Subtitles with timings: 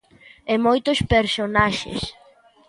[0.53, 2.01] E moitos personaxes.